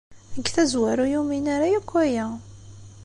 [0.35, 2.27] Deg tazwara, ur yumin ara akk aya.